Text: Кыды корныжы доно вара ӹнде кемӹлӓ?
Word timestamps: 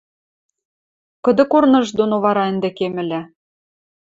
Кыды 1.23 1.43
корныжы 1.51 1.93
доно 1.99 2.15
вара 2.25 2.43
ӹнде 2.51 2.69
кемӹлӓ? 2.77 3.21